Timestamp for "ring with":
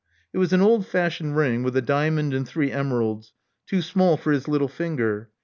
1.37-1.77